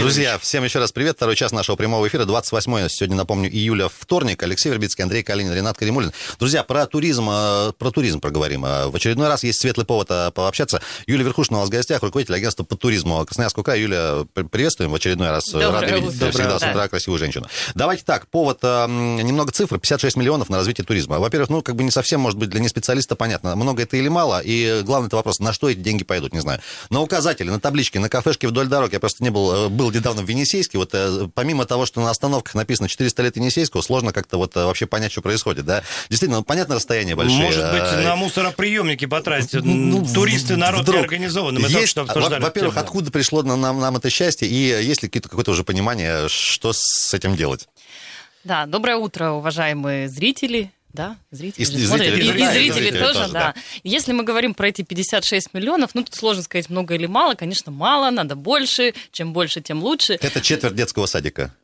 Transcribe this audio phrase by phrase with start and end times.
[0.00, 1.16] Друзья, всем еще раз привет.
[1.16, 4.42] Второй час нашего прямого эфира, 28 сегодня, напомню, июля, вторник.
[4.42, 6.10] Алексей Вербицкий, Андрей Калинин, Ренат Каримулин.
[6.38, 8.64] Друзья, про туризм, э, про туризм проговорим.
[8.64, 10.80] Э, в очередной раз есть светлый повод э, пообщаться.
[11.06, 13.78] Юлия Верхушина у нас в гостях, руководитель агентства по туризму Красноярского края.
[13.78, 15.50] Юля, приветствуем в очередной раз.
[15.50, 16.30] Доброе Рады видеть утро.
[16.30, 16.70] всегда с Да.
[16.70, 17.46] утра красивую женщину.
[17.74, 21.18] Давайте так, повод, немного цифр, 56 миллионов на развитие туризма.
[21.18, 24.40] Во-первых, ну, как бы не совсем, может быть, для неспециалиста понятно, много это или мало,
[24.42, 26.60] и главный это вопрос, на что эти деньги пойдут, не знаю.
[26.88, 30.28] На указатели, на таблички, на кафешки вдоль дорог, я просто не был, был недавно в
[30.28, 34.56] Енисейске, вот э, помимо того, что на остановках написано 400 лет Енисейского, сложно как-то вот
[34.56, 35.82] э, вообще понять, что происходит, да?
[36.08, 37.38] Действительно, ну, понятно, расстояние большие.
[37.42, 39.52] Может быть, э, на мусороприемники потратить.
[39.54, 40.96] ну, Туристы, народ вдруг.
[41.00, 41.60] неорганизованный.
[41.60, 42.42] Мы только Есть, что во- обсуждали.
[42.42, 46.28] Во-первых, откуда пришло на- нам, нам это счастье, и есть ли какие-то- какое-то уже понимание,
[46.28, 47.68] что с этим делать?
[48.44, 50.70] Да, доброе утро, уважаемые зрители.
[50.92, 51.62] Да, зрители.
[51.62, 52.08] И же зрители смотрят.
[52.14, 53.40] тоже, И- и да, и зрители зрители тоже, тоже, да.
[53.54, 53.54] да.
[53.84, 57.34] Если мы говорим про эти 56 миллионов, ну, тут сложно сказать, много или мало.
[57.34, 58.94] Конечно, мало, надо больше.
[59.12, 60.14] Чем больше, тем лучше.
[60.14, 61.54] Это четверть детского садика.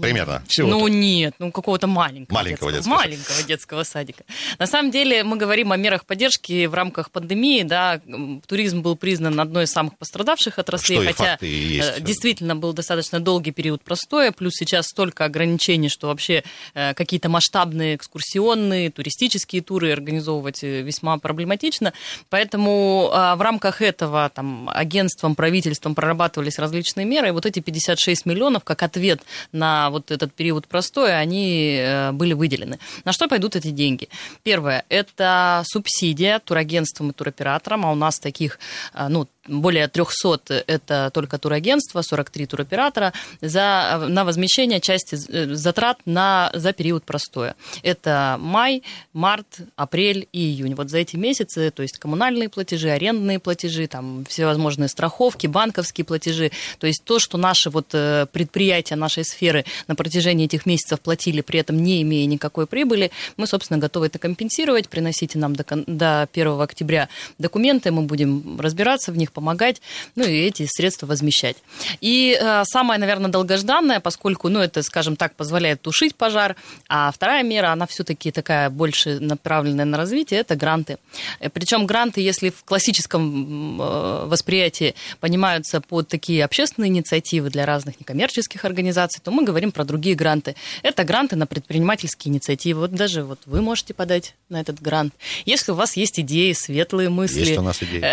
[0.00, 0.42] Примерно.
[0.48, 0.78] Всего-то.
[0.78, 4.24] Ну нет, ну какого-то маленького, Маленького детского, детского маленького детского садика.
[4.58, 7.62] На самом деле мы говорим о мерах поддержки в рамках пандемии.
[7.64, 8.00] Да,
[8.46, 11.92] туризм был признан одной из самых пострадавших отраслей, Что и хотя факты и есть.
[11.98, 17.28] э, действительно был достаточно долгий период простоя, плюс сейчас столько ограничений, что вообще э, какие-то
[17.28, 21.92] масштабные экскурсионные, туристические туры организовывать э, весьма проблематично.
[22.30, 27.28] Поэтому э, в рамках этого там, агентством, правительством прорабатывались различные меры.
[27.28, 29.20] И вот эти 56 миллионов, как ответ
[29.52, 32.78] на вот этот период простоя, они э, были выделены.
[33.04, 34.08] На что пойдут эти деньги?
[34.42, 38.58] Первое– это субсидия турагентствам и туроператорам, а у нас таких,
[38.94, 45.98] э, ну, более 300– это только турагентства, 43 туроператора, за, на возмещение части э, затрат
[46.06, 47.54] на, за период простоя.
[47.82, 50.74] Это май, март, апрель и июнь.
[50.74, 56.50] Вот за эти месяцы, то есть коммунальные платежи, арендные платежи, там всевозможные страховки, банковские платежи,
[56.78, 61.40] то есть то, что наши вот э, предприятия нашей сферы на протяжении этих месяцев платили,
[61.40, 64.88] при этом не имея никакой прибыли, мы, собственно, готовы это компенсировать.
[64.88, 67.08] Приносите нам до, до 1 октября
[67.38, 69.82] документы, мы будем разбираться в них, помогать,
[70.16, 71.56] ну и эти средства возмещать.
[72.00, 76.56] И э, самое, наверное, долгожданное, поскольку, ну, это, скажем так, позволяет тушить пожар,
[76.88, 80.98] а вторая мера, она все-таки такая больше направленная на развитие, это гранты.
[81.40, 88.00] Э, Причем гранты, если в классическом э, восприятии понимаются под такие общественные инициативы для разных
[88.00, 90.54] некоммерческих организаций, то мы говорим про другие гранты.
[90.82, 92.80] Это гранты на предпринимательские инициативы.
[92.80, 95.12] Вот даже вот вы можете подать на этот грант.
[95.44, 97.40] Если у вас есть идеи, светлые мысли.
[97.40, 98.04] Есть у нас идеи.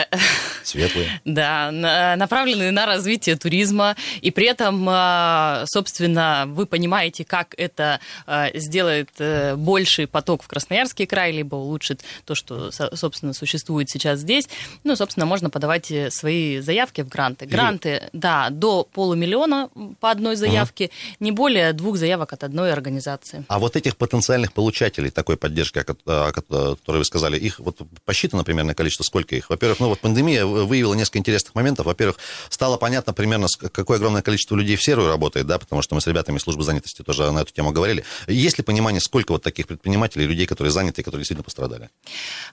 [0.63, 1.10] Светлые.
[1.25, 7.99] Да, на- направленные на развитие туризма, и при этом, а, собственно, вы понимаете, как это
[8.25, 13.89] а, сделает э, больший поток в Красноярский край, либо улучшит то, что, со- собственно, существует
[13.89, 14.47] сейчас здесь.
[14.83, 17.45] Ну, собственно, можно подавать э, свои заявки в гранты.
[17.45, 19.69] Гранты, да, до полумиллиона
[19.99, 20.89] по одной заявке,
[21.19, 23.43] не более двух заявок от одной организации.
[23.47, 27.37] А вот этих потенциальных получателей такой поддержки, о ко- о ко- о которой вы сказали,
[27.37, 29.49] их вот посчитано примерное количество, сколько их?
[29.49, 31.85] Во-первых, ну вот пандемия выявила несколько интересных моментов.
[31.85, 32.17] Во-первых,
[32.49, 36.07] стало понятно примерно, какое огромное количество людей в серую работает, да, потому что мы с
[36.07, 38.03] ребятами из службы занятости тоже на эту тему говорили.
[38.27, 41.89] Есть ли понимание, сколько вот таких предпринимателей, людей, которые заняты и которые действительно пострадали?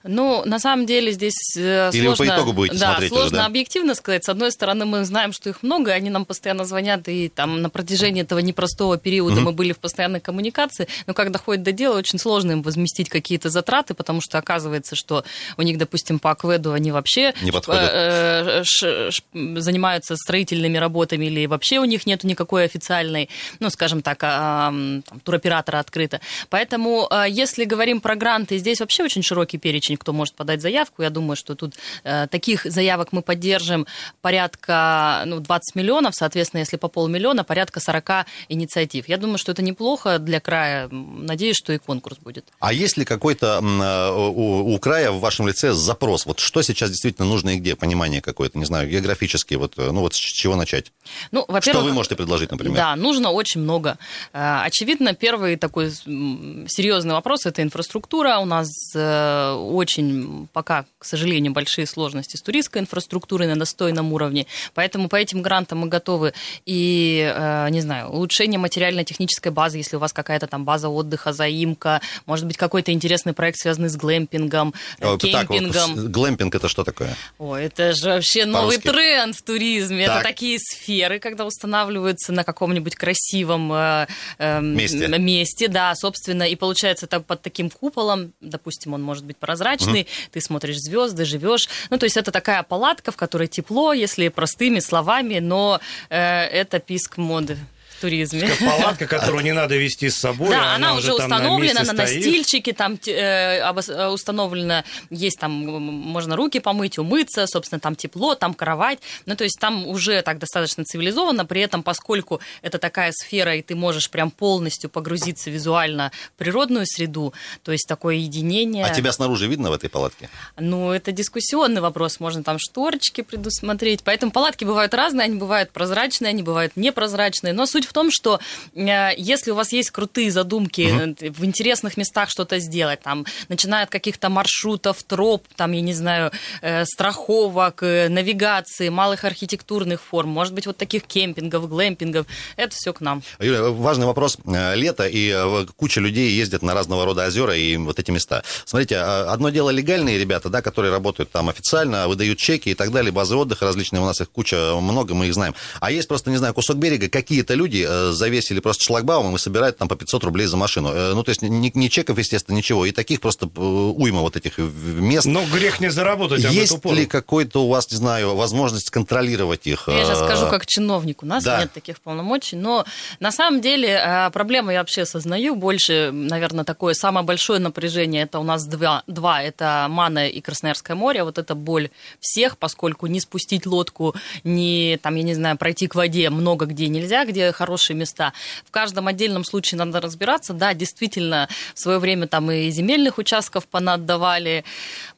[0.02, 2.34] Ну, на самом деле здесь э, Или вы сложно...
[2.34, 3.46] по итогу будете да, смотреть уже, сложно да?
[3.46, 4.24] объективно сказать.
[4.24, 7.70] С одной стороны, мы знаем, что их много, они нам постоянно звонят, и там на
[7.70, 12.18] протяжении этого непростого периода мы были в постоянной коммуникации, но когда доходит до дела, очень
[12.18, 15.24] сложно им возместить какие-то затраты, потому что оказывается, что
[15.56, 17.90] у них, допустим, по акведу они вообще Не подходят.
[17.92, 19.22] э, ш- ш-
[19.60, 23.28] занимаются строительными работами, или вообще у них нет никакой официальной,
[23.60, 26.20] ну, скажем так, м, там, туроператора открыто.
[26.50, 31.02] Поэтому, а, если говорим про гранты, здесь вообще очень широкий перечень, кто может подать заявку.
[31.02, 33.86] Я думаю, что тут э, таких заявок мы поддержим
[34.20, 39.08] порядка ну, 20 миллионов, соответственно, если по полмиллиона, порядка 40 инициатив.
[39.08, 40.88] Я думаю, что это неплохо для края.
[40.90, 42.46] Надеюсь, что и конкурс будет.
[42.60, 46.26] А есть ли какой-то э, у, у края в вашем лице запрос?
[46.26, 47.74] Вот что сейчас действительно нужно и где?
[47.76, 50.92] Понимание какое-то, не знаю, географически, вот, э, ну вот с чего начать?
[51.32, 52.76] Ну, Что во-первых, вы можете предложить, например?
[52.76, 53.96] Да, нужно очень много.
[54.32, 58.38] Э, Очевидно, первый такой серьезный вопрос– это инфраструктура.
[58.38, 64.46] У нас э, очень пока, к сожалению, большие сложности с туристской инфраструктурой на достойном уровне.
[64.74, 66.34] Поэтому по этим грантам мы готовы
[66.66, 67.32] и,
[67.70, 72.56] не знаю, улучшение материально-технической базы, если у вас какая-то там база отдыха, заимка, может быть,
[72.56, 76.12] какой-то интересный проект, связанный с глэмпингом, А вот так вот, кемпингом.
[76.12, 77.16] глэмпинг это что такое?
[77.38, 80.06] Ой, это же же вообще новый тренд в туризме.
[80.06, 80.16] Так.
[80.16, 84.06] Это такие сферы, когда устанавливаются на каком-нибудь красивом э,
[84.38, 85.08] эм, Месте.
[85.18, 90.40] месте, да, собственно, и получается так под таким куполом, допустим, он может быть прозрачный, ты
[90.40, 91.68] смотришь звезды, живешь.
[91.90, 96.78] Ну, то есть это такая палатка, в которой тепло, если простыми словами, но э, это
[96.78, 97.58] писк моды
[98.00, 98.48] туризме.
[98.60, 100.50] Палатка, которую не надо вести с собой.
[100.50, 102.16] Да, она, уже там на установлена месте на стоит.
[102.16, 108.54] настильчике, там э, э, установлено, есть там, можно руки помыть, умыться, собственно, там тепло, там
[108.54, 108.98] кровать.
[109.26, 113.62] Ну, то есть там уже так достаточно цивилизованно, при этом, поскольку это такая сфера, и
[113.62, 118.84] ты можешь прям полностью погрузиться визуально в природную среду, то есть такое единение.
[118.84, 120.28] А тебя снаружи видно в этой палатке?
[120.56, 124.02] Ну, это дискуссионный вопрос, можно там шторочки предусмотреть.
[124.04, 127.52] Поэтому палатки бывают разные, они бывают прозрачные, они бывают непрозрачные.
[127.52, 128.40] Но суть в том, что
[128.74, 133.84] э, если у вас есть крутые задумки э, в интересных местах что-то сделать, там, начиная
[133.84, 136.30] от каких-то маршрутов, троп, там, я не знаю,
[136.62, 142.26] э, страховок, навигации, малых архитектурных форм, может быть, вот таких кемпингов, глэмпингов,
[142.56, 143.22] это все к нам.
[143.40, 144.38] Юля, важный вопрос.
[144.44, 145.34] Лето, и
[145.76, 148.42] куча людей ездят на разного рода озера и вот эти места.
[148.64, 152.92] Смотрите, э, одно дело легальные ребята, да, которые работают там официально, выдают чеки и так
[152.92, 155.54] далее, базы отдыха различные, у нас их куча, много, мы их знаем.
[155.80, 159.76] А есть просто, не знаю, кусок берега, какие-то люди э, завесили просто шлагбаумом и собирают
[159.78, 160.90] там по 500 рублей за машину.
[160.92, 162.86] Э, Ну, то есть ни, ни чеков, естественно, ничего.
[162.86, 165.26] И таких просто э, уйма вот этих мест.
[165.26, 169.88] Но грех не заработать об Есть ли какой-то у вас, не знаю, возможность контролировать их?
[169.88, 171.60] Я сейчас скажу как чиновник, у нас да.
[171.60, 172.84] нет таких полномочий, но
[173.20, 178.42] на самом деле проблему я вообще осознаю, больше, наверное, такое самое большое напряжение, это у
[178.42, 181.90] нас два, два это Мана и Красноярское море, вот это боль
[182.20, 184.14] всех, поскольку не спустить лодку,
[184.44, 188.32] не, там, я не знаю, пройти к воде много где нельзя, где хорошие места.
[188.64, 193.66] В каждом отдельном случае надо разбираться, да, действительно, в свое время там и земельных участков
[193.66, 194.64] понаддавали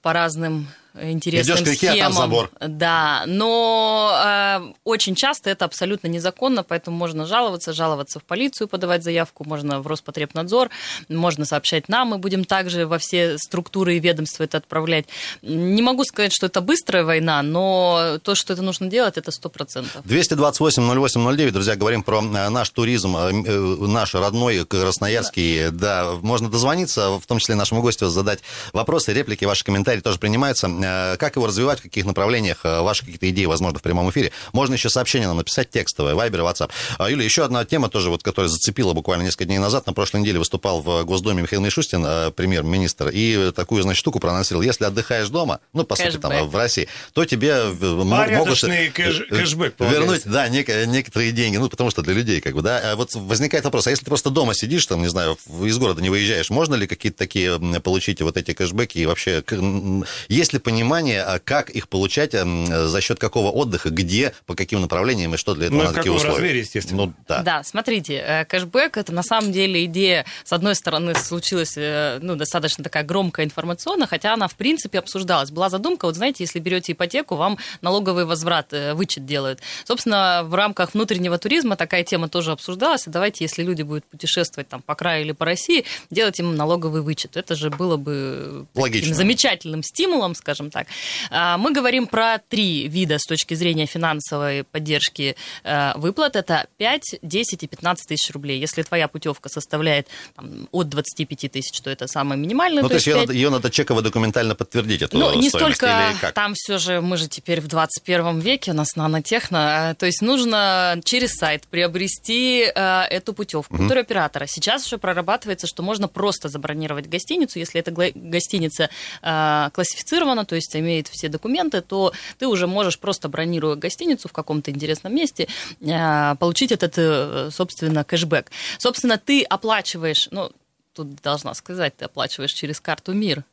[0.02, 2.30] по разным интересным Идёшь к реке, а там схемам.
[2.30, 2.50] забор.
[2.60, 9.02] Да, но э, очень часто это абсолютно незаконно, поэтому можно жаловаться, жаловаться в полицию, подавать
[9.02, 10.70] заявку, можно в Роспотребнадзор,
[11.08, 15.06] можно сообщать нам, мы будем также во все структуры и ведомства это отправлять.
[15.42, 19.48] Не могу сказать, что это быстрая война, но то, что это нужно делать, это сто
[19.48, 20.04] процентов.
[20.04, 25.70] 228-08-09, друзья, говорим про э, наш туризм, э, э, наш родной красноярский.
[25.70, 26.14] Да.
[26.22, 28.40] можно дозвониться, в том числе нашему гостю задать
[28.72, 30.68] вопросы, реплики, ваши комментарии тоже принимаются.
[30.82, 34.32] Э, Как его развивать, в каких направлениях, э, ваши какие-то идеи, возможно, в прямом эфире.
[34.52, 36.70] Можно еще сообщение нам написать текстовое, Вайбер, WhatsApp.
[36.98, 39.86] А, Юля, еще одна тема тоже, вот, которая зацепила буквально несколько дней назад.
[39.86, 44.62] На прошлой неделе выступал в Госдуме Михаил Мишустин, э, премьер-министр, и такую, значит, штуку проанонсировал.
[44.62, 48.48] Если отдыхаешь дома, ну, по сути, там, в России, то тебе могут...
[48.92, 49.74] Кэш- кэшбэк.
[49.78, 52.80] Вернуть, да, нек- некоторые деньги, ну, потому что для людей, как бы, да.
[52.92, 56.00] А Вот возникает вопрос, а если ты просто дома сидишь, там, не знаю, из города
[56.02, 60.52] не выезжаешь, можно ли какие-то такие получить вот эти кэшбэки и вообще, к- м, есть
[60.52, 65.34] ли понимание, а как их получать, м, за счет какого отдыха, где, по каким направлениям
[65.34, 66.34] и что для этого Ну, надо, какие условия?
[66.36, 67.06] размере, естественно.
[67.06, 67.42] Ну, да.
[67.42, 72.36] Да, смотрите, э, кэшбэк это на самом деле идея, с одной стороны, случилась э, ну,
[72.36, 75.50] достаточно такая громкая информационно, хотя она в принципе обсуждалась.
[75.50, 79.60] Была задумка, вот знаете, если берете ипотеку, вам налоговый возврат, э, вычет делают.
[79.84, 83.06] Собственно, в рамках внутреннего туризма такая тема тоже обсуждалась.
[83.06, 87.02] И давайте, если люди будут путешествовать там по краю или по России, делать им налоговый
[87.02, 87.36] вычет.
[87.36, 89.14] Это же было бы таким Логично.
[89.14, 90.86] замечательным стимулом, скажем так.
[91.30, 96.36] А, Мы говорим про три вида с точки зрения финансовой поддержки э, выплат.
[96.36, 98.60] Это 5, 10 и 15 тысяч рублей.
[98.60, 102.82] Если твоя путевка составляет там, от 25 тысяч, то это самое минимальное.
[102.82, 106.14] Ну, то есть ее пять- надо, ее надо чеково документально подтвердить, эту ну, не столько
[106.34, 110.22] там все же, мы же теперь в 21 веке, у нас нанотехно, э, то есть
[110.22, 114.46] нужно через сайт приобрести э, эту путевку туроператора.
[114.46, 118.90] Сейчас уже прорабатывается, что можно просто забронировать гостиницу, если эта гостиница
[119.22, 124.32] э, классифицирована, то есть имеет все документы, то ты уже можешь просто бронируя гостиницу в
[124.32, 125.46] каком-то интересном месте,
[125.80, 128.50] э, получить этот, э, собственно, кэшбэк.
[128.78, 130.50] Собственно, ты оплачиваешь, ну,
[130.92, 133.44] тут должна сказать, ты оплачиваешь через карту МИР.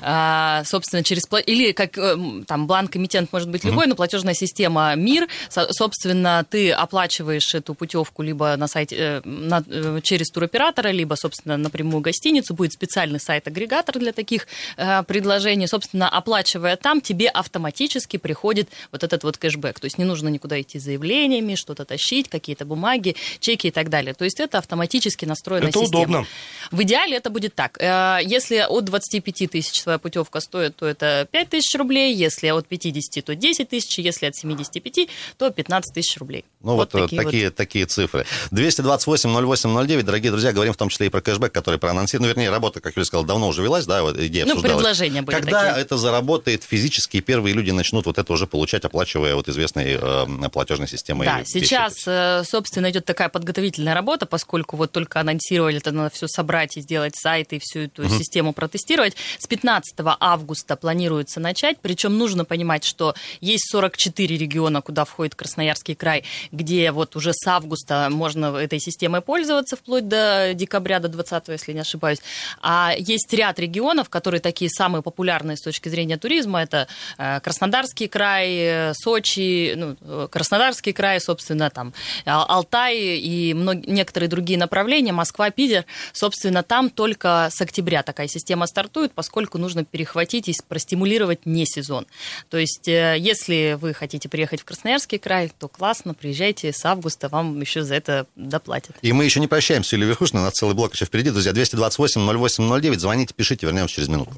[0.00, 1.22] А, собственно, через...
[1.46, 5.28] Или как эм, там бланк-эмитент может быть любой, но платежная система МИР.
[5.48, 11.14] Со- собственно, ты оплачиваешь эту путевку либо на сайте, э, на- э, через туроператора, либо,
[11.14, 12.54] собственно, напрямую гостиницу.
[12.54, 14.46] Будет специальный сайт-агрегатор для таких
[14.76, 15.66] э, предложений.
[15.68, 19.80] Собственно, оплачивая там, тебе автоматически приходит вот этот вот кэшбэк.
[19.80, 23.88] То есть не нужно никуда идти с заявлениями, что-то тащить, какие-то бумаги, чеки и так
[23.90, 24.14] далее.
[24.14, 26.02] То есть это автоматически настроенная Это система.
[26.02, 26.26] удобно.
[26.70, 27.78] В идеале это будет так.
[27.80, 32.66] Э, если от 25 тысяч твоя путевка стоит, то это 5 тысяч рублей, если от
[32.66, 36.44] 50, то 10 тысяч, если от 75, то 15 тысяч рублей.
[36.62, 37.54] Ну вот, вот такие, такие, вот.
[37.54, 38.26] такие цифры.
[38.50, 42.24] 228-08-09, дорогие друзья, говорим в том числе и про кэшбэк, который проанонсирован.
[42.24, 45.36] Ну, вернее, работа, как Юля сказала, давно уже велась, да, вот идея Ну, предложения были
[45.36, 45.82] Когда такие.
[45.82, 50.88] это заработает физически, первые люди начнут вот это уже получать, оплачивая вот известной э, платежной
[50.88, 51.26] системой.
[51.26, 56.28] Да, сейчас, э, собственно, идет такая подготовительная работа, поскольку вот только анонсировали, это надо все
[56.28, 58.18] собрать и сделать сайт, и всю эту угу.
[58.18, 59.16] систему протестировать.
[59.38, 65.94] С 15 августа планируется начать, причем нужно понимать, что есть 44 региона, куда входит Красноярский
[65.94, 71.48] край, где вот уже с августа можно этой системой пользоваться вплоть до декабря, до 20
[71.48, 72.18] если не ошибаюсь.
[72.62, 76.62] А есть ряд регионов, которые такие самые популярные с точки зрения туризма.
[76.62, 76.88] Это
[77.18, 81.92] э, Краснодарский край, э, Сочи, ну, э, Краснодарский край, собственно, там
[82.24, 85.84] Алтай и многие, некоторые другие направления, Москва, Питер.
[86.12, 92.06] Собственно, там только с октября такая система стартует, поскольку нужно перехватить и простимулировать не сезон.
[92.50, 97.58] То есть, если вы хотите приехать в Красноярский край, то классно, приезжайте с августа, вам
[97.58, 98.96] еще за это доплатят.
[99.00, 101.30] И мы еще не прощаемся с Юлией Верхушиной, у нас целый блок еще впереди.
[101.30, 104.32] Друзья, 228-08-09, звоните, пишите, вернемся через минуту.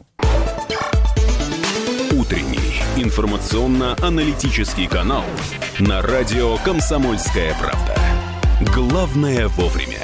[2.12, 5.24] Утренний информационно-аналитический канал
[5.80, 7.98] на радио «Комсомольская правда».
[8.72, 9.98] Главное вовремя.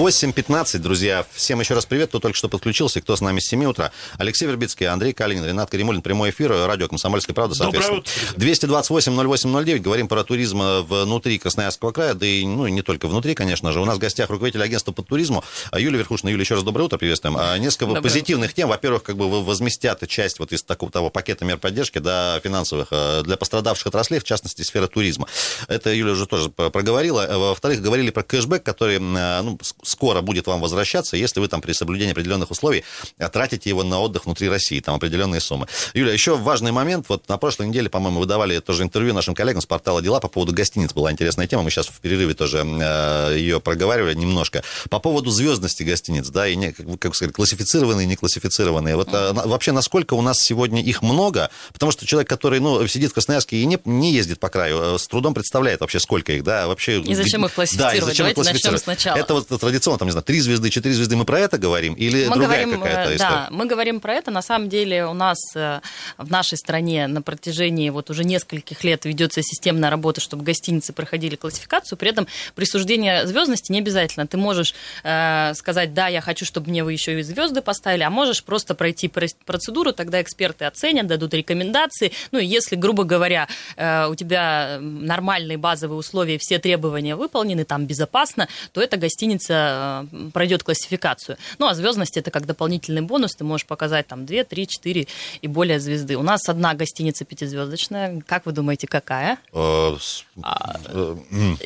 [0.00, 1.26] 8.15, друзья.
[1.30, 3.92] Всем еще раз привет, кто только что подключился, кто с нами с 7 утра.
[4.16, 6.00] Алексей Вербицкий, Андрей Калинин, Ренат Каримулин.
[6.00, 8.02] Прямой эфир, радио «Комсомольская правда», соответственно.
[8.36, 9.78] 228-08-09.
[9.80, 13.80] Говорим про туризм внутри Красноярского края, да и ну, не только внутри, конечно же.
[13.82, 15.44] У нас в гостях руководитель агентства по туризму
[15.76, 16.30] Юлия Верхушина.
[16.30, 17.36] Юлия, еще раз доброе утро, приветствуем.
[17.38, 18.70] А, несколько доброе позитивных тем.
[18.70, 23.20] Во-первых, как бы возместят часть вот из такого того пакета мер поддержки да, финансовых э,
[23.24, 25.28] для пострадавших отраслей, в частности, сферы туризма.
[25.68, 27.28] Это Юля уже тоже проговорила.
[27.30, 29.58] Во-вторых, говорили про кэшбэк, который э, ну,
[29.90, 32.84] скоро будет вам возвращаться, если вы там при соблюдении определенных условий
[33.18, 35.66] э, тратите его на отдых внутри России, там определенные суммы.
[35.94, 37.06] Юля, еще важный момент.
[37.08, 40.28] Вот на прошлой неделе, по-моему, вы давали тоже интервью нашим коллегам с портала «Дела» по
[40.28, 40.92] поводу гостиниц.
[40.92, 41.62] Была интересная тема.
[41.62, 44.62] Мы сейчас в перерыве тоже э, ее проговаривали немножко.
[44.88, 48.96] По поводу звездности гостиниц, да, и, не, как сказать, классифицированные и неклассифицированные.
[48.96, 51.50] Вот э, вообще, насколько у нас сегодня их много?
[51.72, 55.06] Потому что человек, который, ну, сидит в Красноярске и не, не ездит по краю, с
[55.06, 57.00] трудом представляет вообще, сколько их, да, вообще...
[57.00, 57.94] И зачем их классифицировать?
[57.94, 58.86] Да, и зачем Давайте их классифицировать?
[58.86, 59.16] начнем сначала.
[59.18, 61.94] Это вот традиционно, там, не знаю, три звезды, четыре звезды, мы про это говорим?
[61.94, 63.30] Или мы другая говорим, какая-то э, история?
[63.30, 64.30] Да, мы говорим про это.
[64.30, 65.80] На самом деле у нас э,
[66.18, 71.36] в нашей стране на протяжении вот уже нескольких лет ведется системная работа, чтобы гостиницы проходили
[71.36, 71.98] классификацию.
[71.98, 74.26] При этом присуждение звездности не обязательно.
[74.26, 74.74] Ты можешь
[75.04, 78.74] э, сказать, да, я хочу, чтобы мне вы еще и звезды поставили, а можешь просто
[78.74, 82.12] пройти процедуру, тогда эксперты оценят, дадут рекомендации.
[82.32, 87.86] Ну и если, грубо говоря, э, у тебя нормальные базовые условия, все требования выполнены, там
[87.86, 91.36] безопасно, то эта гостиница э, пройдет классификацию.
[91.58, 95.06] Ну, а звездность это как дополнительный бонус, ты можешь показать там 2, 3, 4
[95.42, 96.16] и более звезды.
[96.16, 98.22] У нас одна гостиница пятизвездочная.
[98.26, 99.38] Как вы думаете, какая?
[99.52, 99.96] Э,
[100.42, 100.78] а,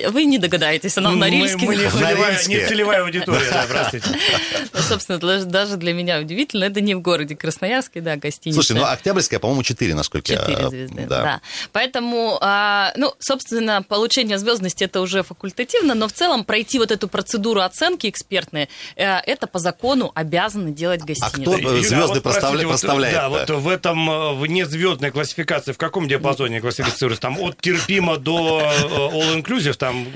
[0.09, 1.67] вы не догадаетесь, она в Норильске.
[1.67, 1.89] Мы, не,
[2.67, 4.19] целевая, аудитория, да, простите.
[4.73, 8.63] Ну, собственно, даже для меня удивительно, это не в городе Красноярске, да, гостиница.
[8.63, 10.39] Слушай, ну Октябрьская, по-моему, 4, насколько я...
[10.41, 11.23] 4 звезды, да.
[11.23, 11.41] да.
[11.73, 17.09] Поэтому, а, ну, собственно, получение звездности это уже факультативно, но в целом пройти вот эту
[17.09, 21.51] процедуру оценки экспертные, э, это по закону обязаны делать гостиницы.
[21.55, 22.67] А кто звезды вот, проставля...
[22.67, 23.15] проставляет?
[23.15, 27.23] Да, вот в этом э, внезвездной классификации, в каком диапазоне классифицируется?
[27.23, 30.07] Там от терпимо до э, all-inclusive, там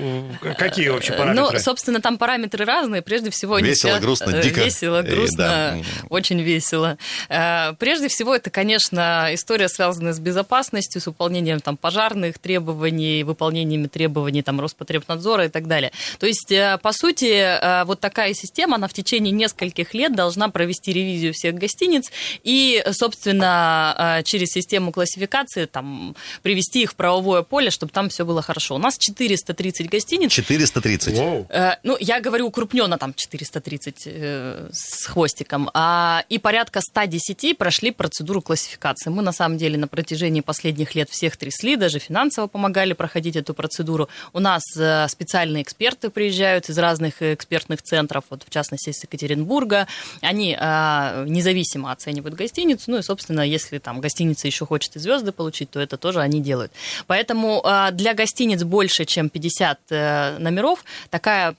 [0.57, 1.53] какие вообще параметры?
[1.53, 3.03] Ну, собственно, там параметры разные.
[3.03, 3.59] Прежде всего...
[3.59, 4.01] Весело, все...
[4.01, 4.61] грустно, дико.
[4.63, 5.79] Весело, грустно, да.
[6.09, 6.99] очень весело.
[7.29, 14.43] Прежде всего, это, конечно, история, связанная с безопасностью, с выполнением там, пожарных требований, выполнениями требований
[14.43, 15.93] там, Роспотребнадзора и так далее.
[16.19, 21.33] То есть, по сути, вот такая система, она в течение нескольких лет должна провести ревизию
[21.33, 22.11] всех гостиниц
[22.43, 28.25] и, собственно, а, через систему классификации там, привести их в правовое поле, чтобы там все
[28.25, 28.77] было хорошо.
[28.77, 30.33] У нас 430 гостиниц.
[30.33, 31.15] 430?
[31.15, 31.47] Wow.
[31.49, 35.71] Э, ну, я говорю укрупненно, там 430 э, с хвостиком.
[35.75, 39.11] А, и порядка 110 прошли процедуру классификации.
[39.11, 43.55] Мы, на самом деле, на протяжении последних лет всех трясли, даже финансово помогали проходить эту
[43.55, 44.09] процедуру.
[44.33, 49.87] У нас э, специальные эксперты приезжают из разных экспертных центров, вот в частности из Екатеринбурга.
[50.21, 55.33] Они а, независимо оценивают гостиницу, ну и, собственно, если там гостиница еще хочет и звезды
[55.33, 56.73] получить, то это тоже они делают.
[57.07, 61.55] Поэтому а, для гостиниц больше, чем 50 а, номеров, такая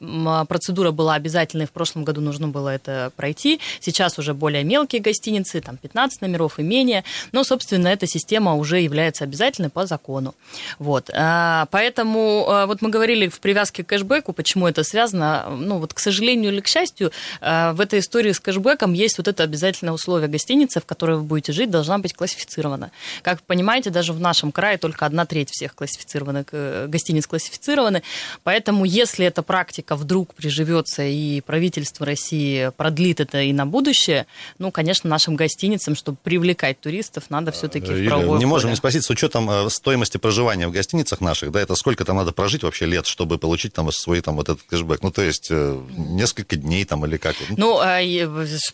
[0.48, 1.66] процедура была обязательной.
[1.66, 3.60] В прошлом году нужно было это пройти.
[3.80, 7.04] Сейчас уже более мелкие гостиницы, там 15 номеров и менее.
[7.32, 10.36] Но, собственно, эта система уже является обязательной по закону.
[10.78, 11.10] Вот.
[11.14, 15.48] А, поэтому вот мы говорили в привязке к кэшбэку, почему это связано.
[15.50, 19.28] Ну, вот, к сожалению или к счастью, э, в этой истории с кэшбэком есть вот
[19.28, 20.28] это обязательное условие.
[20.28, 22.92] Гостиница, в которой вы будете жить, должна быть классифицирована.
[23.22, 28.04] Как вы понимаете, даже в нашем крае только одна треть всех классифицированных э, гостиниц классифицированы.
[28.44, 34.26] Поэтому, если эта практика вдруг приживется и правительство России продлит это и на будущее,
[34.58, 38.74] ну, конечно, нашим гостиницам, чтобы привлекать туристов, надо все-таки в Юлия, правовое не можем поле.
[38.74, 42.32] не спросить, с учетом э, стоимости проживания в гостиницах наших, да, это сколько там надо
[42.32, 45.04] прожить вообще лет, чтобы получить там свой там вот этот кэшбэк?
[45.04, 47.36] Ну, то есть э, несколько дней там или как?
[47.58, 48.00] Ну, а,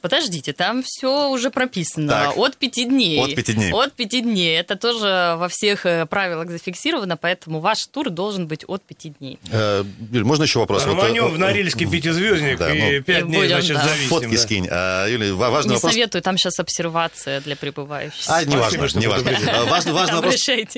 [0.02, 2.10] подождите, там все уже прописано.
[2.10, 2.38] Так.
[2.38, 3.24] От пяти дней.
[3.24, 3.72] От пяти дней.
[3.72, 4.60] От пяти дней.
[4.60, 9.40] Это тоже во всех э, правилах зафиксировано, поэтому ваш тур должен быть от пяти дней.
[9.52, 10.86] Э, Юль, можно еще вопрос?
[10.86, 13.84] Вот, Рванем э, в Норильский пятизвездник да, и ну, пять дней, будем, значит, да.
[13.88, 14.10] зависим.
[14.10, 14.38] Фотки да.
[14.38, 14.68] скинь.
[14.70, 15.92] А, Юлия, ва- важный Не вопрос.
[15.92, 18.26] советую, там сейчас обсервация для прибывающих.
[18.28, 19.32] А, не важно, не важно.
[19.70, 20.36] Важный, важный вопрос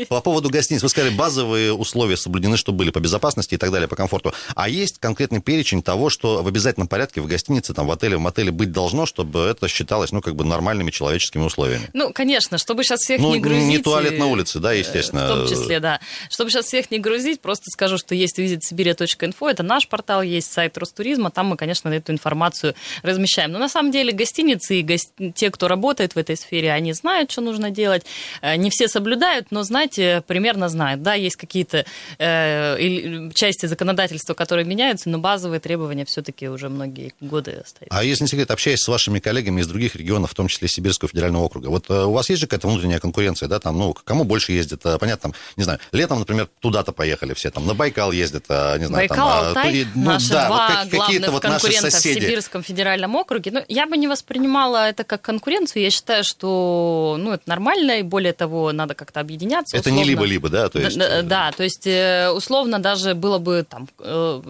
[0.08, 0.82] по поводу гостиниц.
[0.84, 4.34] Вы сказали, базовые условия соблюдены, что были по безопасности и так далее, по комфорту.
[4.56, 8.20] А есть конкретный перечень того, что в обязательном порядке в гостинице, там, в отеле, в
[8.20, 11.90] мотеле быть должно, чтобы это считалось, ну, как бы нормальными человеческими условиями?
[11.94, 13.64] Ну, конечно, чтобы сейчас всех Ну, не грузить.
[13.64, 15.26] не туалет э, на улице, да, естественно.
[15.26, 16.00] В том числе, да.
[16.30, 20.78] Чтобы сейчас всех не грузить, просто скажу, что есть visitsibirия.info, это наш портал, есть сайт
[20.78, 23.52] Ростуризма, там мы, конечно, эту информацию размещаем.
[23.52, 27.32] Но на самом деле гостиницы и гос- те, кто работает в этой сфере, они знают,
[27.32, 28.06] что нужно делать.
[28.42, 31.02] Э, Не все соблюдают, но, знаете, примерно знают.
[31.02, 31.86] Да, есть какие-то
[32.20, 37.88] э, части законодательства, которые меняются, но базовые требования все-таки уже многие годы остаются.
[37.90, 41.10] А если не секрет, общаясь с вашими коллегами из других регионов, в том числе Сибирского
[41.10, 44.24] федерального округа, вот э, у вас есть же какая-то внутренняя конкуренция, да, там, ну, кому
[44.24, 48.12] больше ездит, э, понятно, там, не знаю, летом, например, туда-то поехали все, там, на Байкал
[48.12, 51.32] ездят, э, не знаю, Байкал, там, Алтай, тури- ну, наши да, два вот как- какие-то
[51.32, 52.20] вот наши конкурента в соседи.
[52.20, 53.52] Сибирском федеральном округе.
[53.52, 55.84] Ну, я бы не воспринимала это как конкуренцию.
[55.84, 59.76] Я считаю, что ну, это нормально, и более того, надо как-то объединяться.
[59.78, 60.98] Это не либо-либо, да, то есть...
[60.98, 61.88] Да, да, то есть
[62.36, 63.88] условно даже было бы там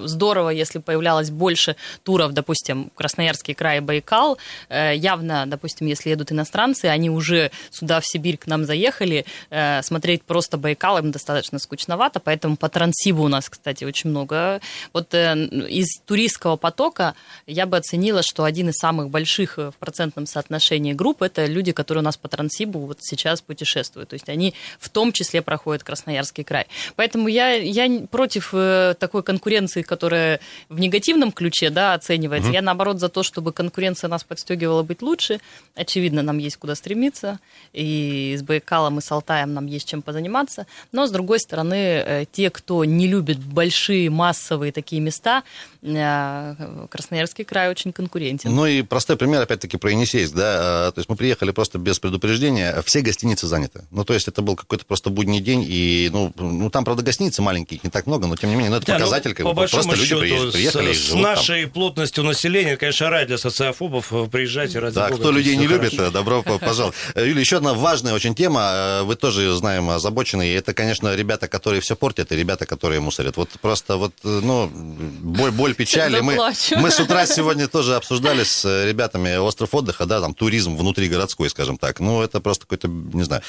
[0.06, 0.80] здорово, если
[1.28, 4.38] появлялось больше туров, допустим, Красноярский край Байкал.
[4.70, 9.82] Э, Явно, допустим, если едут иностранцы, они уже сюда в Сибирь к нам заехали, э,
[9.84, 14.60] смотреть просто Байкал им достаточно скучновато, поэтому по Транссибу у нас, кстати, очень много.
[14.94, 15.36] Вот э,
[15.70, 17.14] из туристского потока
[17.48, 22.02] я бы оценила, что один из самых больших в процентном соотношении групп это люди, которые
[22.02, 24.10] у нас по Транссибу вот сейчас путешествуют.
[24.10, 26.68] То есть они в том числе проходят Красноярский край.
[26.96, 28.54] Поэтому я, я против
[29.00, 32.52] такой конкуренции, которая в негативном ключе да, оценивается.
[32.52, 35.40] Я, наоборот, за то, чтобы конкуренция нас подстегивала быть лучше.
[35.76, 37.40] Очевидно, нам есть куда стремиться.
[37.74, 40.66] И с Байкалом, и с Алтаем нам есть чем позаниматься.
[40.92, 45.44] Но, с другой стороны, э, те, кто не любит большие, массовые такие места,
[45.82, 46.56] э,
[46.90, 48.54] Красноярский край очень конкурентен.
[48.54, 52.00] Ну и простой пример, опять-таки, про Енисейск, да, э, то есть мы приехали просто без
[52.00, 53.84] предупреждения, все гостиницы заняты.
[53.92, 57.42] Ну, то есть это был какой-то просто будний день, и, ну, ну там, правда, гостиницы
[57.42, 59.46] маленькие, их не так много, но, тем не менее, ну, это Да, ну, показатель, как
[59.46, 61.36] по бы, просто люди счету, приехали, приехали с, с живут там.
[61.36, 64.12] нашей плотностью населения, конечно, рай для социофобов.
[64.14, 65.20] э, Приезжайте, ради Да, бога.
[65.22, 65.84] кто людей не хорошо.
[65.84, 66.96] любит, э, добро по- пожаловать.
[67.16, 71.48] Э, Юлия, еще одна важная очень тема, вы тоже, знаем, озабочены, и это, конечно, ребята,
[71.48, 73.38] которые все портят, и ребята, которые мусорят.
[73.38, 76.20] Вот просто вот, ну, боль, боль печали.
[76.20, 81.50] Мы, мы с утра сегодня тоже обсуждали с ребятами остров отдыха, да, там туризм внутригородской,
[81.50, 82.00] скажем так.
[82.00, 83.42] Ну, это просто какой-то, не знаю,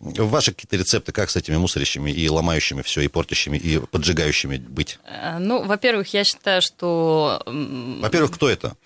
[0.00, 4.98] ваши какие-то рецепты, как с этими мусорящими и ломающими все, и портящими, и поджигающими быть?
[5.38, 7.01] Ну, во-первых, я считаю, что...
[7.46, 8.76] Во-первых, кто это?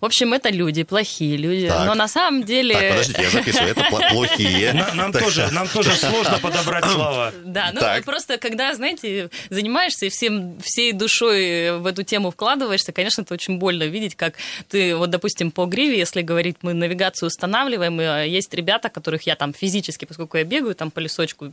[0.00, 1.68] В общем, это люди, плохие люди.
[1.68, 1.86] Так.
[1.86, 2.74] Но на самом деле...
[2.74, 4.72] Так, подождите, я записываю, это плохие.
[4.72, 7.32] На- Нам тоже, нам тоже сложно подобрать слова.
[7.44, 8.04] Да, ну Так.
[8.04, 13.58] просто когда, знаете, занимаешься и всем, всей душой в эту тему вкладываешься, конечно, это очень
[13.58, 14.34] больно видеть, как
[14.68, 19.22] ты, вот, допустим, по гриве, если говорить, мы навигацию устанавливаем, и э, есть ребята, которых
[19.22, 21.52] я там физически, поскольку я бегаю там по лесочку,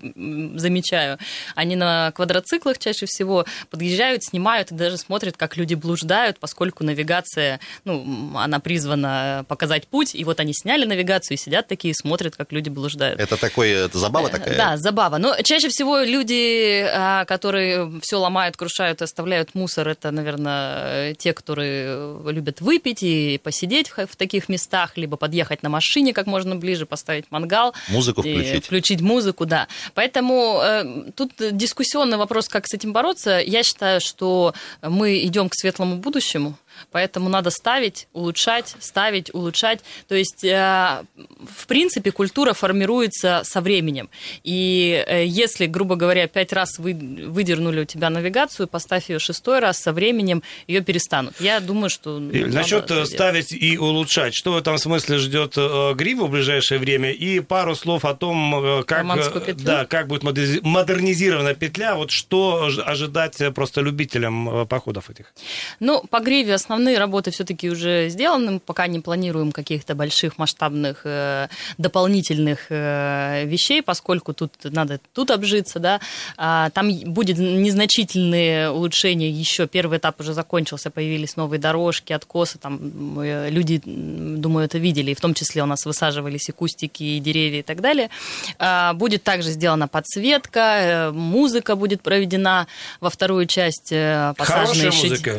[0.56, 1.18] замечаю,
[1.56, 7.60] они на квадроциклах чаще всего подъезжают, снимают и даже смотрят, как люди блуждают, поскольку навигация,
[7.84, 8.04] ну,
[8.36, 12.70] она призвана показать путь, и вот они сняли навигацию и сидят такие, смотрят, как люди
[12.70, 13.20] блуждают.
[13.20, 14.54] Это такой, это забава такая?
[14.54, 15.18] Э, Да, забава.
[15.18, 22.20] Но чаще всего люди, а, которые все ломают, крушают, оставляют мусор, это, наверное, те, которые
[22.32, 27.26] любят выпить и посидеть в, таких местах, либо подъехать на машине как можно ближе, поставить
[27.30, 27.74] мангал.
[27.90, 28.66] Музыку включить.
[28.66, 29.68] Включить музыку, да.
[29.94, 33.40] Поэтому э, тут дискуссионный вопрос, как с этим бороться.
[33.40, 36.58] Я считаю, что мы идем к светлому будущему.
[36.92, 39.82] Поэтому надо ставить, улучшать, ставить, улучшать.
[40.08, 44.10] То есть, э, в принципе, культура формируется со временем.
[44.44, 49.60] И э, если, грубо говоря, пять раз вы, выдернули у тебя навигацию, поставь ее шестой
[49.60, 51.36] раз, со временем ее перестанут.
[51.40, 52.20] Я думаю, что...
[52.20, 54.36] Насчет ставить и улучшать.
[54.36, 57.12] Что в этом смысле ждет э, Гриву в ближайшее время?
[57.12, 62.70] И пару слов о том, э, как, э, да, как будет модернизирована петля, вот что
[62.86, 65.34] ожидать просто любителям э, походов этих?
[65.80, 71.48] Ну, по Гриве основные работы все-таки уже сделаны, пока не планируем каких-то больших масштабных э,
[71.78, 76.00] дополнительных э, вещей, поскольку тут надо тут обжиться, да,
[76.38, 82.80] а, там будет незначительные улучшения еще, первый этап уже закончился, появились новые дорожки, откосы, там
[83.22, 87.60] люди, думаю, это видели, и в том числе у нас высаживались и кустики, и деревья
[87.60, 88.10] и так далее.
[88.58, 92.66] А, будет также сделана подсветка, музыка будет проведена
[93.00, 95.30] во вторую часть пассажные Хорошая музыка?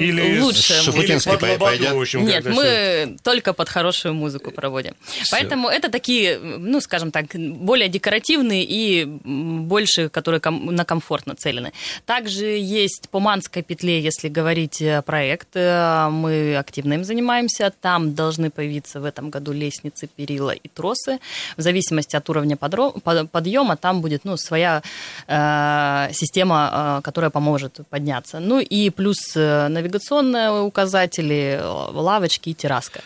[0.00, 0.38] Или
[0.76, 1.58] лучшая Шафутинский музыка.
[1.58, 1.92] пойдет?
[1.92, 3.16] Общем, Нет, мы все.
[3.22, 4.94] только под хорошую музыку проводим.
[5.04, 5.24] Все.
[5.30, 11.72] Поэтому это такие, ну, скажем так, более декоративные и больше, которые ком- на комфорт нацелены.
[12.06, 17.72] Также есть по Манской петле, если говорить э, проект, э, мы активно им занимаемся.
[17.80, 21.18] Там должны появиться в этом году лестницы, перила и тросы.
[21.56, 24.82] В зависимости от уровня подъема, там будет ну, своя
[25.26, 28.40] э, система, э, которая поможет подняться.
[28.40, 33.00] Ну и плюс э, навигационные указатели, э, лавочки и терраска.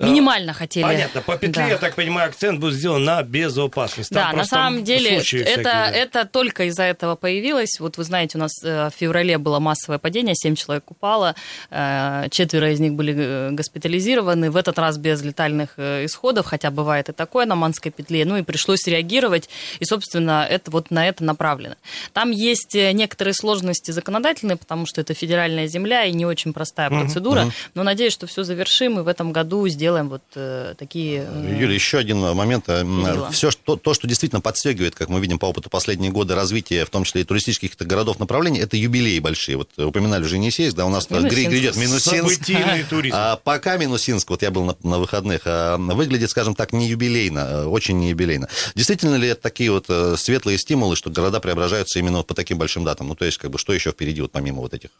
[0.00, 0.84] Э, Минимально хотели.
[0.84, 1.20] Понятно.
[1.20, 1.68] По петле, да.
[1.68, 4.08] я так понимаю, акцент будет сделан на безопасность.
[4.08, 7.78] Там да, на самом деле это, это только из-за этого появилось.
[7.78, 11.34] Вот вы знаете, у нас э, в феврале было массовое падение, 7 человек упало,
[11.70, 14.50] э, четверо из них были госпитализированы.
[14.50, 18.24] В этот раз без летальных исходов, хотя бывает и такое на Манской петле.
[18.24, 21.74] Ну и пришлось реагировать, и, собственно, это вот на это направлено.
[22.14, 27.40] Там есть некоторые сложности законодательные, потому что это федеральная земля и не очень простая процедура.
[27.40, 27.52] Uh-huh.
[27.74, 31.26] Но надеюсь, что все завершим, и в этом году сделаем делаем вот э, такие...
[31.28, 32.64] Э, Юля, еще один момент.
[32.68, 33.30] Э, дела.
[33.30, 36.90] Все что, то, что действительно подстегивает, как мы видим по опыту последние годы развития, в
[36.90, 39.56] том числе и туристических городов направлений, это юбилеи большие.
[39.56, 41.34] Вот упоминали уже Енисейск, да, у нас Минусинск.
[41.34, 42.46] грядет Минусинск.
[42.90, 43.16] туризм.
[43.18, 47.42] А пока Минусинск, вот я был на, на выходных, а, выглядит, скажем так, не юбилейно,
[47.44, 48.48] а, очень не юбилейно.
[48.76, 52.58] Действительно ли это такие вот э, светлые стимулы, что города преображаются именно вот по таким
[52.58, 53.08] большим датам?
[53.08, 54.90] Ну, то есть, как бы, что еще впереди, вот помимо вот этих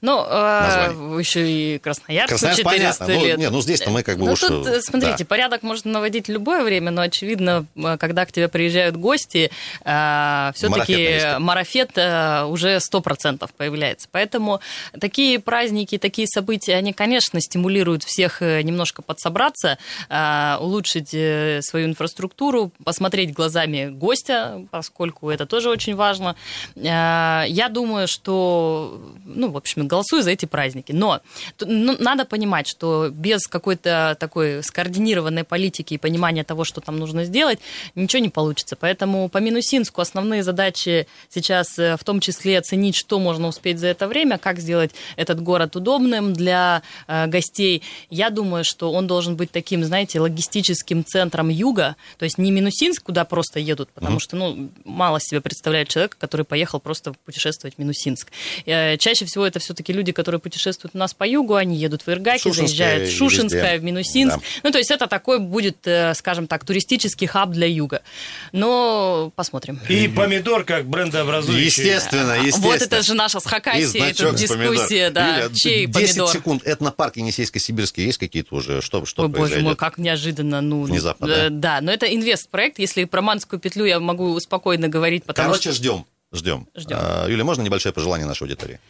[0.00, 3.24] Ну, э, еще и Красноярск, Красноярск 400 понятно.
[3.26, 3.36] Лет.
[3.36, 4.40] Ну, нет, ну, здесь-то мы как бы ну, уж...
[4.40, 5.24] Тут, э, смотрите, да.
[5.24, 9.50] порядок можно наводить в любое время, но, очевидно, э, когда к тебе приезжают гости,
[9.84, 14.08] э, все-таки марафет, марафет уже 100% появляется.
[14.10, 14.60] Поэтому
[14.98, 19.78] такие праздники, такие события, они, конечно, стимулируют всех немножко подсобраться,
[20.60, 26.36] улучшить свою инфраструктуру, посмотреть глазами гостя, поскольку это тоже очень важно.
[26.74, 30.92] Я думаю, что, ну, в общем, голосую за эти праздники.
[30.92, 31.20] Но
[31.60, 37.24] ну, надо понимать, что без какой-то такой скоординированной политики и понимания того, что там нужно
[37.24, 37.58] сделать,
[37.94, 38.76] ничего не получится.
[38.76, 43.88] Поэтому по Минусинску основные задачи сейчас э, в том числе оценить, что можно успеть за
[43.88, 47.82] это время, как сделать этот город удобным для э, гостей.
[48.10, 53.02] Я думаю, что он должен быть таким, знаете, логистическим центром юга, то есть не Минусинск,
[53.02, 54.20] куда просто едут, потому mm-hmm.
[54.20, 58.30] что, ну, мало себе представляет человека, который поехал просто путешествовать в Минусинск.
[58.66, 62.08] Э, чаще всего это все-таки люди, которые путешествуют у нас по югу, они едут в
[62.08, 64.38] Иргаки, заезжают в Шушинское, Минусинск, Минусинск.
[64.38, 64.60] Да.
[64.62, 68.02] Ну, то есть это такой будет, э, скажем так, туристический хаб для юга.
[68.52, 69.80] Но посмотрим.
[69.88, 71.64] И помидор как брендообразующий.
[71.64, 72.66] Естественно, естественно.
[72.66, 76.28] Вот это же наша с Хакасией, эта дискуссия, да, Юля, чей 10 помидор.
[76.32, 78.80] секунд, этнопарк Енисейско-Сибирский есть какие-то уже?
[78.82, 80.60] Что, что Ой, боже мой, как неожиданно.
[80.60, 81.48] Ну, Внезапно, да?
[81.50, 82.78] Да, но это инвест-проект.
[82.78, 85.78] Если про Манскую петлю я могу спокойно говорить, потому Короче, что...
[85.78, 86.06] ждем.
[86.32, 86.66] Ждем.
[86.74, 86.96] Ждем.
[86.98, 88.80] А, Юля, можно небольшое пожелание нашей аудитории?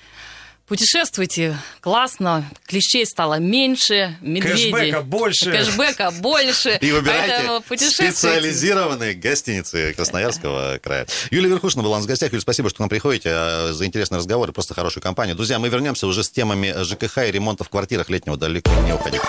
[0.67, 4.73] Путешествуйте, классно, клещей стало меньше, медведей...
[4.73, 5.51] Кэшбэка больше.
[5.51, 6.79] Кэшбэка больше.
[6.81, 11.07] И выбирайте специализированные гостиницы Красноярского края.
[11.31, 12.33] Юлия Верхушина была у нас в гостях.
[12.33, 15.37] Юлия, спасибо, что к нам приходите а, за интересный разговор и просто хорошую компанию.
[15.37, 18.37] Друзья, мы вернемся уже с темами ЖКХ и ремонта в квартирах летнего.
[18.37, 19.25] Далеко не уходите.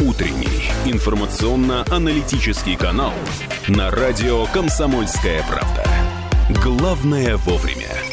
[0.00, 3.12] Утренний информационно-аналитический канал
[3.68, 5.86] на радио «Комсомольская правда».
[6.62, 8.07] Главное вовремя.